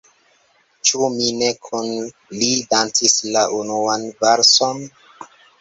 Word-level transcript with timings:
Ĉu 0.89 1.09
mi 1.15 1.27
ne 1.41 1.49
kun 1.67 1.91
li 2.39 2.49
dancis 2.73 3.15
la 3.37 3.47
unuan 3.61 4.11
valson? 4.25 4.83